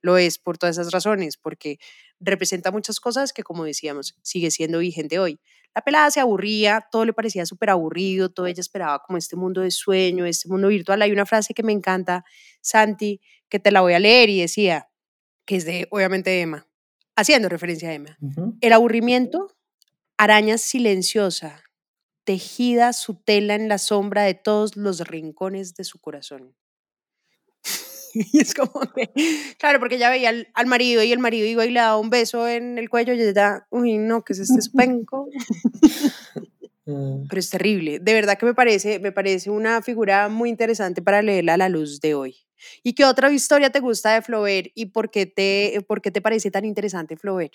[0.00, 1.78] lo es por todas esas razones, porque
[2.20, 5.40] representa muchas cosas que, como decíamos, sigue siendo vigente hoy.
[5.74, 9.60] La pelada se aburría, todo le parecía súper aburrido, todo ella esperaba como este mundo
[9.60, 11.02] de sueño, este mundo virtual.
[11.02, 12.24] Hay una frase que me encanta,
[12.60, 14.88] Santi, que te la voy a leer y decía,
[15.44, 16.66] que es de, obviamente, Emma,
[17.16, 18.18] haciendo referencia a Emma.
[18.60, 19.48] El aburrimiento,
[20.16, 21.64] araña silenciosa,
[22.24, 26.54] tejida su tela en la sombra de todos los rincones de su corazón.
[28.32, 29.10] y es como que,
[29.58, 32.10] claro, porque ella veía al, al marido y el marido iba y le daba un
[32.10, 35.28] beso en el cuello y ella, uy, no, que es este espenco.
[36.86, 37.28] Mm.
[37.28, 37.98] Pero es terrible.
[37.98, 41.68] De verdad que me parece, me parece una figura muy interesante para leerla a la
[41.68, 42.36] luz de hoy.
[42.82, 46.20] ¿Y qué otra historia te gusta de Flaubert y por qué te, por qué te
[46.20, 47.54] parece tan interesante Flaubert?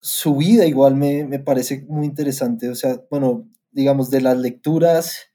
[0.00, 2.68] Su vida igual me, me parece muy interesante.
[2.68, 5.30] O sea, bueno, digamos, de las lecturas,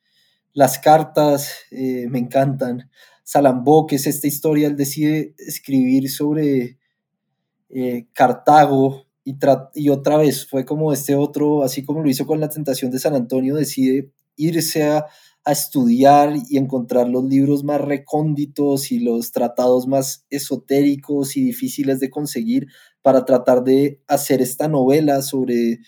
[0.54, 2.90] las cartas eh, me encantan.
[3.34, 6.78] Salambó, que es esta historia, él decide escribir sobre
[7.70, 9.36] eh, Cartago y,
[9.74, 13.00] y otra vez fue como este otro, así como lo hizo con la tentación de
[13.00, 15.08] San Antonio, decide irse a,
[15.46, 22.00] a estudiar y encontrar los libros más recónditos y los tratados más esotéricos y difíciles
[22.00, 22.68] de conseguir
[23.02, 25.80] para tratar de hacer esta novela sobre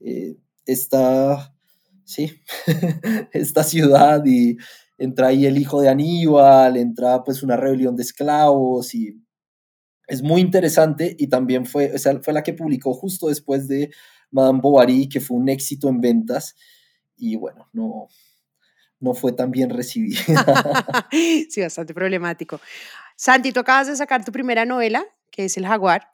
[0.00, 0.36] eh,
[0.66, 1.54] esta,
[2.04, 2.30] sí,
[3.32, 4.58] esta ciudad y
[5.00, 9.18] entra ahí el hijo de Aníbal, entra pues una rebelión de esclavos y
[10.06, 13.90] es muy interesante y también fue, esa fue la que publicó justo después de
[14.30, 16.54] Madame Bovary, que fue un éxito en ventas
[17.16, 18.08] y bueno, no,
[18.98, 20.20] no fue tan bien recibida.
[21.10, 22.60] sí, bastante problemático.
[23.16, 26.12] Santi, tú acabas de sacar tu primera novela, que es El Jaguar.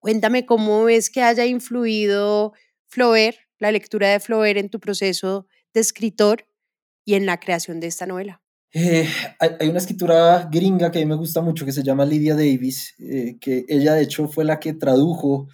[0.00, 2.52] Cuéntame cómo ves que haya influido
[2.88, 6.49] Flaubert, la lectura de Flaubert en tu proceso de escritor
[7.10, 8.40] y en la creación de esta novela.
[8.72, 9.04] Eh,
[9.40, 12.94] hay, una escritora gringa que a mí me gusta mucho que se llama Lydia Davis,
[13.00, 15.48] eh, que ella de hecho fue la que tradujo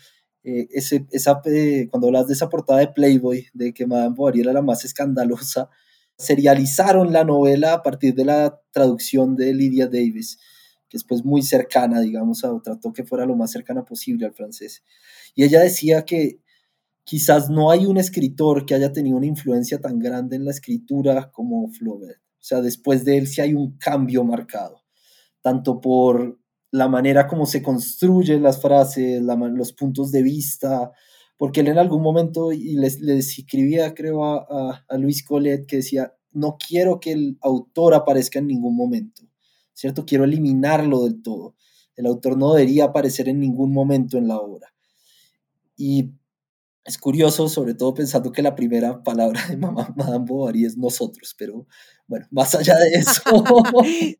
[0.45, 1.40] eh, ese, esa,
[1.88, 5.71] cuando hablas de esa portada de Playboy, de que Madame Bovary era la más escandalosa,
[6.19, 10.38] serializaron la novela a partir de la traducción de Lydia Davis,
[10.90, 14.35] que es pues muy cercana, digamos, a, trató que fuera lo más cercana posible al
[14.35, 14.83] francés.
[15.35, 16.38] Y ella decía que
[17.07, 21.31] quizás no hay un escritor que haya tenido una influencia tan grande en la escritura
[21.31, 22.19] como Flaubert.
[22.19, 24.83] O sea, después de él sí hay un cambio marcado,
[25.40, 26.40] tanto por
[26.73, 30.90] la manera como se construyen las frases, los puntos de vista,
[31.37, 35.77] porque él en algún momento, y les, les escribía creo a, a, Luis Collet, que
[35.77, 39.23] decía, no quiero que el autor aparezca en ningún momento,
[39.75, 40.05] ¿cierto?
[40.05, 41.55] Quiero eliminarlo del todo.
[41.95, 44.75] El autor no debería aparecer en ningún momento en la obra.
[45.77, 46.11] Y
[46.87, 51.35] es curioso, sobre todo pensando que la primera palabra de mamá, Madame Bovary es nosotros,
[51.37, 51.66] pero
[52.07, 53.22] bueno, más allá de eso,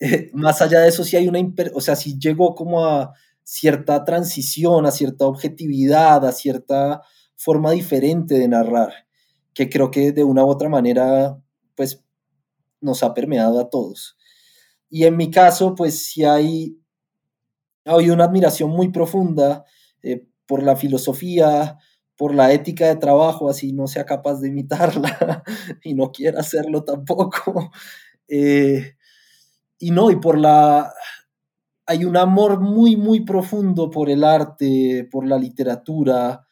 [0.00, 1.40] eh, más allá de eso, sí hay una,
[1.72, 7.00] o sea, sí llegó como a cierta transición, a cierta objetividad, a cierta
[7.36, 8.92] forma diferente de narrar,
[9.54, 11.40] que creo que de una u otra manera,
[11.74, 12.04] pues,
[12.80, 14.18] nos ha permeado a todos.
[14.90, 16.78] Y en mi caso, pues, sí hay,
[17.84, 19.64] hay una admiración muy profunda
[20.02, 21.78] eh, por la filosofía,
[22.16, 25.42] por la ética de trabajo, así no sea capaz de imitarla
[25.82, 27.70] y no quiera hacerlo tampoco.
[28.28, 28.96] Eh,
[29.78, 30.92] y no, y por la...
[31.86, 36.46] Hay un amor muy, muy profundo por el arte, por la literatura,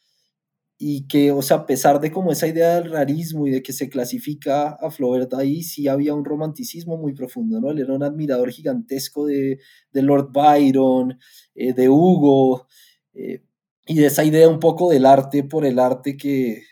[0.78, 3.72] y que, o sea, a pesar de como esa idea del rarismo y de que
[3.72, 7.70] se clasifica a Flaubert ahí, sí había un romanticismo muy profundo, ¿no?
[7.70, 9.60] Él era un admirador gigantesco de,
[9.92, 11.18] de Lord Byron,
[11.54, 12.66] eh, de Hugo,
[13.14, 13.42] eh,
[13.86, 16.62] y de esa idea un poco del arte por el arte que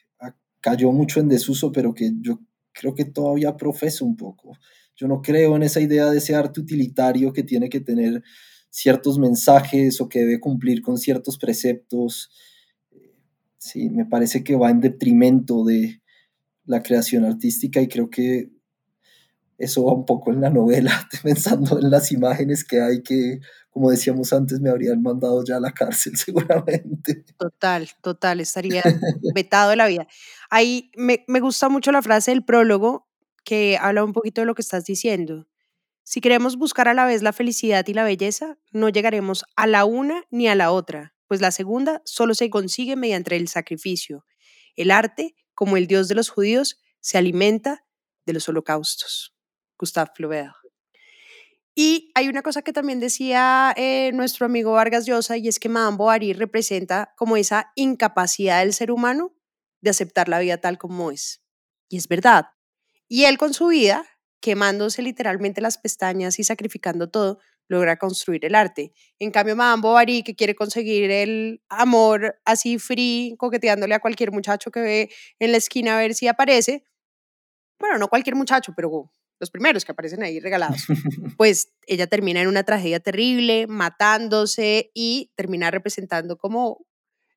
[0.61, 2.41] cayó mucho en desuso, pero que yo
[2.73, 4.57] creo que todavía profeso un poco.
[4.97, 8.23] Yo no creo en esa idea de ese arte utilitario que tiene que tener
[8.71, 12.31] ciertos mensajes o que debe cumplir con ciertos preceptos.
[13.59, 16.01] Sí, me parece que va en detrimento de
[16.65, 18.52] la creación artística y creo que
[19.63, 23.39] eso va un poco en la novela, pensando en las imágenes que hay que,
[23.71, 27.25] como decíamos antes, me habrían mandado ya a la cárcel seguramente.
[27.39, 28.83] Total, total, estaría
[29.35, 30.07] vetado de la vida.
[30.51, 33.09] Ahí me, me gusta mucho la frase del prólogo
[33.45, 35.49] que habla un poquito de lo que estás diciendo.
[36.03, 39.85] Si queremos buscar a la vez la felicidad y la belleza, no llegaremos a la
[39.85, 44.25] una ni a la otra, pues la segunda solo se consigue mediante el sacrificio.
[44.75, 47.85] El arte, como el dios de los judíos, se alimenta
[48.27, 49.33] de los holocaustos.
[49.83, 50.55] Gustave Flaubert.
[51.75, 55.69] Y hay una cosa que también decía eh, nuestro amigo Vargas Llosa y es que
[55.69, 59.35] Madame Bovary representa como esa incapacidad del ser humano
[59.81, 61.43] de aceptar la vida tal como es.
[61.89, 62.47] Y es verdad.
[63.09, 64.05] Y él con su vida,
[64.41, 68.93] quemándose literalmente las pestañas y sacrificando todo, logra construir el arte.
[69.19, 74.71] En cambio, Madame Bovary, que quiere conseguir el amor así free, coqueteándole a cualquier muchacho
[74.71, 76.85] que ve en la esquina a ver si aparece,
[77.79, 79.11] bueno, no cualquier muchacho, pero
[79.43, 80.85] los primeros que aparecen ahí regalados,
[81.37, 86.87] pues ella termina en una tragedia terrible, matándose y termina representando como,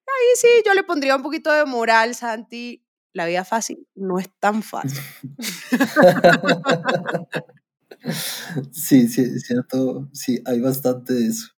[0.05, 4.29] ahí sí, yo le pondría un poquito de moral, Santi, la vida fácil no es
[4.39, 4.99] tan fácil.
[8.71, 11.54] sí, sí, es cierto, sí, hay bastante de eso.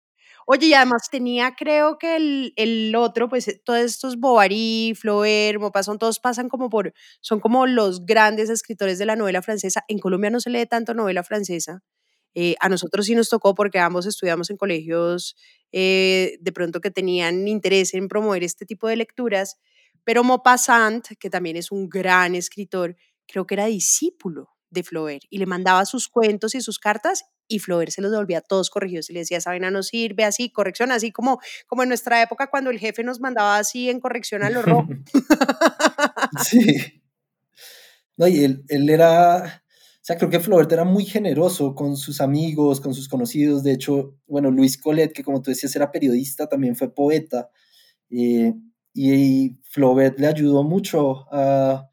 [0.49, 5.59] Oye, y además tenía, creo que el, el otro, pues eh, todos estos Bovary, Flaubert,
[5.59, 9.83] Maupassant, todos pasan como por, son como los grandes escritores de la novela francesa.
[9.89, 11.83] En Colombia no se lee tanto novela francesa.
[12.35, 15.37] Eh, a nosotros sí nos tocó porque ambos estudiamos en colegios
[15.73, 19.57] eh, de pronto que tenían interés en promover este tipo de lecturas,
[20.05, 25.39] pero Maupassant, que también es un gran escritor, creo que era discípulo de Flaubert y
[25.39, 29.13] le mandaba sus cuentos y sus cartas y Flaubert se los devolvía todos corregidos y
[29.13, 32.71] le decía, esa vaina no sirve, así, corrección, así como, como en nuestra época cuando
[32.71, 34.89] el jefe nos mandaba así en corrección a lo rojo.
[36.45, 37.03] sí.
[38.17, 42.21] No, y él, él era, o sea, creo que Flaubert era muy generoso con sus
[42.21, 43.63] amigos, con sus conocidos.
[43.63, 47.51] De hecho, bueno, Luis Collet, que como tú decías era periodista, también fue poeta.
[48.11, 48.55] Eh,
[48.95, 51.91] y Flaubert le ayudó mucho a,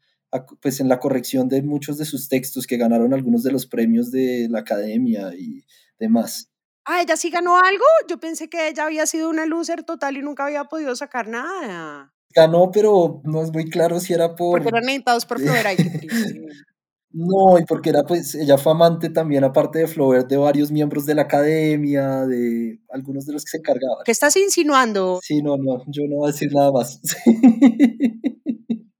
[0.60, 4.10] pues en la corrección de muchos de sus textos que ganaron algunos de los premios
[4.10, 5.64] de la academia y
[5.98, 6.50] demás.
[6.84, 7.84] Ah, ella sí ganó algo.
[8.08, 12.12] Yo pensé que ella había sido una loser total y nunca había podido sacar nada.
[12.34, 14.60] Ganó, pero no es muy claro si era por.
[14.62, 15.78] Porque eran editados por Flaubert.
[17.16, 21.06] No, y porque era pues, ella fue amante también, aparte de Flaubert, de varios miembros
[21.06, 23.98] de la academia, de algunos de los que se encargaban.
[24.04, 25.20] ¿Qué estás insinuando?
[25.22, 27.00] Sí, no, no, yo no voy a decir nada más.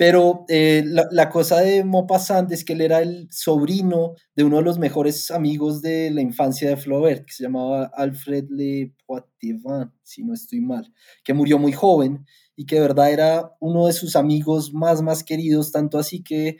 [0.00, 4.62] Pero eh, la, cosa de Maupassant es que él era el sobrino de uno de
[4.62, 10.24] los mejores amigos de la infancia de Flaubert, que se llamaba Alfred Le Poitevin, si
[10.24, 10.90] no estoy mal,
[11.22, 12.24] que murió muy joven
[12.56, 16.56] y que de verdad era uno de sus amigos más, más queridos, tanto así que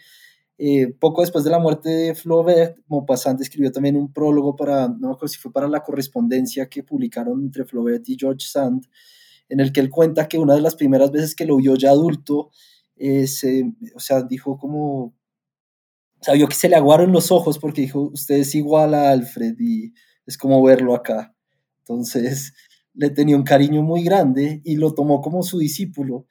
[0.59, 5.17] eh, poco después de la muerte de Flaubert, Maupassant escribió también un prólogo para, no
[5.19, 8.87] me si fue para la correspondencia que publicaron entre Flaubert y George Sand,
[9.49, 11.89] en el que él cuenta que una de las primeras veces que lo vio ya
[11.89, 12.51] adulto,
[13.95, 18.11] o sea, dijo como, o sea, vio que se le aguaron los ojos porque dijo,
[18.13, 19.95] usted es igual a Alfred y
[20.27, 21.35] es como verlo acá.
[21.79, 22.53] Entonces,
[22.95, 26.27] le tenía un cariño muy grande y lo tomó como su discípulo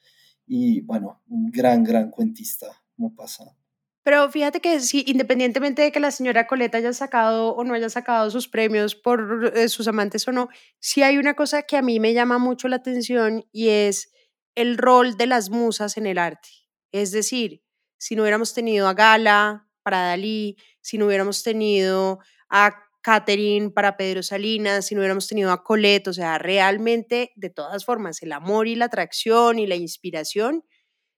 [0.45, 3.55] y bueno, un gran, gran cuentista, como pasa.
[4.03, 7.89] Pero fíjate que sí, independientemente de que la señora Coleta haya sacado o no haya
[7.89, 10.49] sacado sus premios por eh, sus amantes o no,
[10.79, 14.11] sí hay una cosa que a mí me llama mucho la atención y es
[14.55, 16.49] el rol de las musas en el arte.
[16.91, 17.61] Es decir,
[17.97, 22.19] si no hubiéramos tenido a Gala para Dalí, si no hubiéramos tenido
[22.49, 27.49] a Catherine para Pedro Salinas, si no hubiéramos tenido a Colette, o sea, realmente, de
[27.49, 30.63] todas formas, el amor y la atracción y la inspiración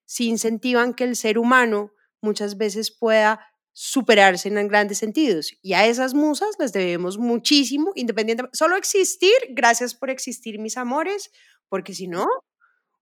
[0.06, 5.54] sí incentivan que el ser humano muchas veces pueda superarse en grandes sentidos.
[5.62, 11.32] Y a esas musas les debemos muchísimo, independientemente, solo existir, gracias por existir mis amores,
[11.70, 12.28] porque si no,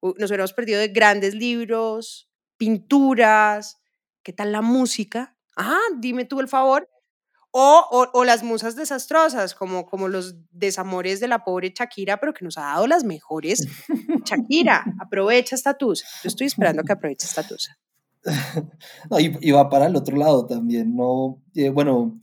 [0.02, 3.78] nos hubiéramos perdido de grandes libros, pinturas,
[4.24, 5.36] ¿qué tal la música?
[5.56, 6.90] Ah, dime tú el favor.
[7.52, 12.46] O, o, las musas desastrosas, como, como los desamores de la pobre Shakira, pero que
[12.46, 13.68] nos ha dado las mejores.
[14.24, 16.06] Shakira, aprovecha esta tusa.
[16.22, 17.78] Yo estoy esperando que aproveche esta tusa.
[19.10, 21.42] No, y, va para el otro lado también, ¿no?
[21.56, 22.20] Eh, bueno,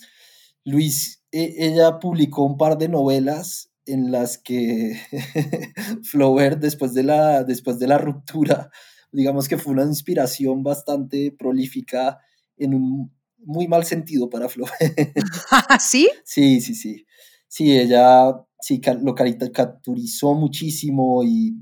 [0.65, 4.99] Luis, e, ella publicó un par de novelas en las que
[6.03, 8.71] Flaubert, después de la, después de la ruptura,
[9.13, 12.19] digamos que fue una inspiración bastante prolífica
[12.57, 14.67] en un muy mal sentido para Flo.
[15.81, 16.09] ¿Sí?
[16.25, 17.07] Sí, sí, sí.
[17.49, 21.55] Sí, ella sí lo caricaturizó muchísimo y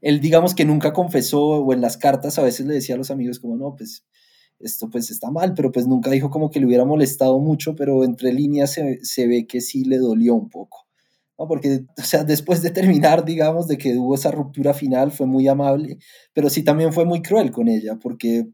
[0.00, 3.10] él digamos que nunca confesó o en las cartas a veces le decía a los
[3.10, 4.04] amigos como no, pues
[4.58, 8.04] esto pues está mal, pero pues nunca dijo como que le hubiera molestado mucho, pero
[8.04, 10.87] entre líneas se, se ve que sí le dolió un poco.
[11.38, 11.46] ¿No?
[11.46, 15.46] Porque, o sea, después de terminar, digamos, de que hubo esa ruptura final, fue muy
[15.48, 15.98] amable,
[16.32, 18.48] pero sí también fue muy cruel con ella, porque,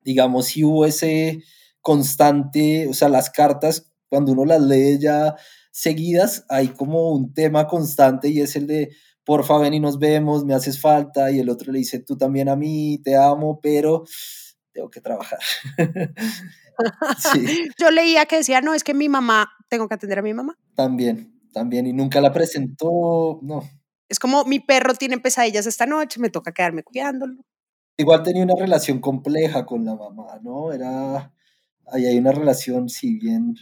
[0.00, 1.42] digamos, sí hubo ese
[1.80, 5.36] constante, o sea, las cartas, cuando uno las lee ya
[5.70, 8.90] seguidas, hay como un tema constante y es el de,
[9.24, 12.48] porfa, ven y nos vemos, me haces falta, y el otro le dice, tú también
[12.48, 14.04] a mí, te amo, pero
[14.72, 15.38] tengo que trabajar.
[17.32, 17.68] sí.
[17.78, 20.58] Yo leía que decía, no, es que mi mamá, tengo que atender a mi mamá.
[20.74, 23.62] También, también y nunca la presentó, no.
[24.08, 27.44] Es como mi perro tiene pesadillas esta noche, me toca quedarme cuidándolo.
[27.96, 30.72] Igual tenía una relación compleja con la mamá, ¿no?
[30.72, 31.32] Era,
[31.86, 33.54] ahí hay una relación, sí, bien,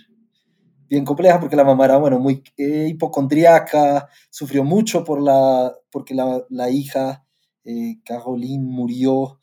[0.88, 6.14] bien compleja, porque la mamá era, bueno, muy eh, hipocondriaca, sufrió mucho por la, porque
[6.14, 7.24] la, la hija,
[7.64, 9.38] eh, Caroline, murió,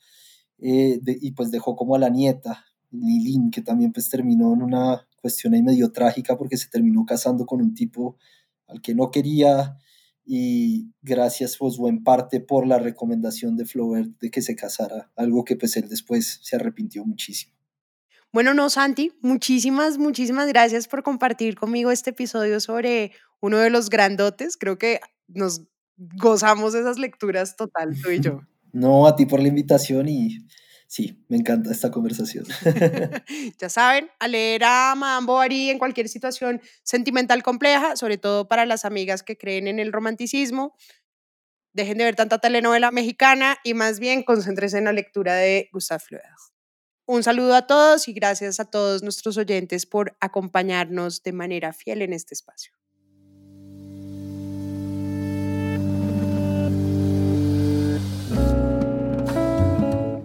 [0.58, 5.06] eh, y pues dejó como a la nieta, Lilín, que también pues terminó en una
[5.20, 8.16] cuestión ahí medio trágica porque se terminó casando con un tipo
[8.68, 9.76] al que no quería
[10.24, 15.44] y gracias pues en parte por la recomendación de Flaubert de que se casara, algo
[15.44, 17.54] que pues él después se arrepintió muchísimo.
[18.30, 23.88] Bueno, no, Santi, muchísimas, muchísimas gracias por compartir conmigo este episodio sobre uno de los
[23.88, 24.58] grandotes.
[24.58, 25.62] Creo que nos
[25.96, 28.40] gozamos esas lecturas total, tú y yo.
[28.70, 30.40] No, a ti por la invitación y
[30.88, 32.44] sí, me encanta esta conversación.
[33.60, 38.66] ya saben, a leer a Madame Bovary en cualquier situación sentimental compleja, sobre todo para
[38.66, 40.74] las amigas que creen en el romanticismo.
[41.72, 46.00] Dejen de ver tanta telenovela mexicana y más bien concéntrense en la lectura de Gustave
[46.00, 46.34] Flaubert.
[47.06, 52.02] Un saludo a todos y gracias a todos nuestros oyentes por acompañarnos de manera fiel
[52.02, 52.72] en este espacio.